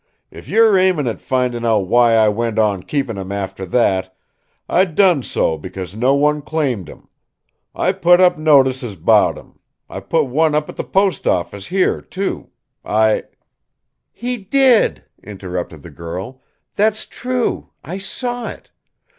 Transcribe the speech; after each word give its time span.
If 0.31 0.47
you're 0.47 0.79
aimin' 0.79 1.05
at 1.05 1.21
findin' 1.21 1.63
out 1.63 1.81
why 1.87 2.15
I 2.15 2.27
went 2.27 2.57
on 2.57 2.81
keepin' 2.81 3.19
him 3.19 3.31
after 3.31 3.67
that, 3.67 4.15
I 4.67 4.83
done 4.83 5.21
so 5.21 5.59
because 5.59 5.93
no 5.93 6.15
one 6.15 6.41
claimed 6.41 6.89
him. 6.89 7.07
I 7.75 7.91
put 7.91 8.19
up 8.19 8.35
notices 8.35 8.95
'bout 8.95 9.37
him. 9.37 9.59
I 9.87 9.99
put 9.99 10.23
one 10.23 10.55
up 10.55 10.69
at 10.69 10.75
the 10.75 10.83
post 10.83 11.27
office 11.27 11.67
here, 11.67 12.01
too. 12.01 12.49
I" 12.83 13.25
"He 14.11 14.37
did!" 14.37 15.03
interrupted 15.23 15.83
the 15.83 15.91
girl. 15.91 16.41
"That's 16.73 17.05
true! 17.05 17.69
I 17.83 17.99
saw 17.99 18.47
it. 18.49 18.71